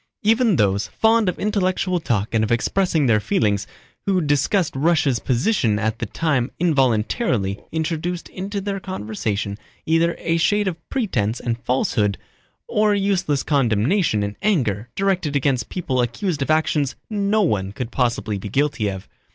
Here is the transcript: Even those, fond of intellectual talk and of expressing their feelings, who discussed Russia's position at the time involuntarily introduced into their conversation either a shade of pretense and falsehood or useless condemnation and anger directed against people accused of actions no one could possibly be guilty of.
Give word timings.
Even 0.23 0.55
those, 0.55 0.87
fond 0.87 1.29
of 1.29 1.37
intellectual 1.37 1.99
talk 1.99 2.29
and 2.33 2.43
of 2.43 2.51
expressing 2.51 3.05
their 3.05 3.19
feelings, 3.19 3.67
who 4.07 4.19
discussed 4.19 4.75
Russia's 4.75 5.19
position 5.19 5.77
at 5.77 5.99
the 5.99 6.07
time 6.07 6.49
involuntarily 6.59 7.59
introduced 7.71 8.27
into 8.29 8.59
their 8.59 8.79
conversation 8.79 9.59
either 9.85 10.15
a 10.17 10.37
shade 10.37 10.67
of 10.67 10.89
pretense 10.89 11.39
and 11.39 11.59
falsehood 11.61 12.17
or 12.67 12.95
useless 12.95 13.43
condemnation 13.43 14.23
and 14.23 14.37
anger 14.41 14.89
directed 14.95 15.35
against 15.35 15.69
people 15.69 16.01
accused 16.01 16.41
of 16.41 16.49
actions 16.49 16.95
no 17.07 17.43
one 17.43 17.71
could 17.71 17.91
possibly 17.91 18.39
be 18.39 18.49
guilty 18.49 18.87
of. 18.87 19.07